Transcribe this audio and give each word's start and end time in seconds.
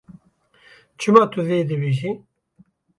Çima 0.99 1.23
tu 1.31 1.39
vê 1.47 1.59
dibêjî? 1.69 2.11